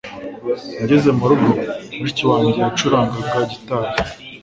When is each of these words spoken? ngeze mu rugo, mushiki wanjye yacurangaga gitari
ngeze 0.83 1.09
mu 1.17 1.25
rugo, 1.29 1.49
mushiki 1.99 2.23
wanjye 2.29 2.53
yacurangaga 2.61 3.39
gitari 3.51 3.91